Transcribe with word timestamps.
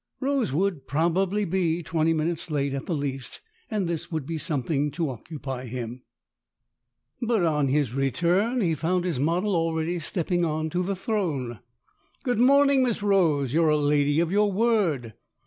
Rose 0.19 0.51
would 0.51 0.87
probably 0.87 1.45
be 1.45 1.83
twenty 1.83 2.11
minutes 2.11 2.49
late 2.49 2.73
at 2.73 2.87
the 2.87 2.95
least, 2.95 3.39
and 3.69 3.85
this 3.85 4.11
would 4.11 4.25
be 4.25 4.39
some 4.39 4.63
thing 4.63 4.89
to 4.89 5.11
occupy 5.11 5.65
him. 5.67 6.01
But 7.21 7.45
on 7.45 7.67
his 7.67 7.93
return 7.93 8.61
he 8.61 8.73
found 8.73 9.05
his 9.05 9.19
model 9.19 9.55
already 9.55 9.99
stepping 9.99 10.43
on 10.43 10.71
to 10.71 10.81
the 10.81 10.95
throne." 10.95 11.59
Good 12.23 12.39
morning, 12.39 12.81
Miss 12.81 13.03
Rose. 13.03 13.53
You're 13.53 13.69
a 13.69 13.77
lady 13.77 14.19
of 14.19 14.31
your 14.31 14.51
word." 14.51 15.13